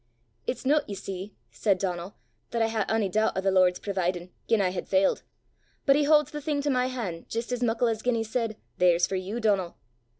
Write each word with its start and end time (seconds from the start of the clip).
"It's 0.47 0.65
no, 0.65 0.81
ye 0.87 0.95
see," 0.95 1.35
said 1.51 1.77
Donal, 1.77 2.15
"that 2.49 2.59
I 2.63 2.69
hae 2.69 2.85
ony 2.89 3.07
doobt 3.07 3.33
o' 3.37 3.41
the 3.41 3.51
Lord 3.51 3.79
providin' 3.83 4.31
gien 4.49 4.59
I 4.59 4.69
had 4.69 4.89
failt, 4.89 5.21
but 5.85 5.95
he 5.95 6.05
hauds 6.05 6.31
the 6.31 6.41
thing 6.41 6.59
to 6.63 6.71
my 6.71 6.87
han', 6.87 7.27
jist 7.29 7.51
as 7.51 7.61
muckle 7.61 7.87
as 7.87 8.01
gien 8.01 8.15
he 8.15 8.23
said, 8.23 8.57
'There's 8.79 9.05
for 9.05 9.15
you, 9.15 9.39
Donal! 9.39 9.77